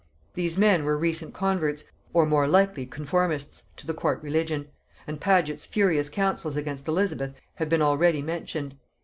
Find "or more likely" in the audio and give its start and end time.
2.11-2.87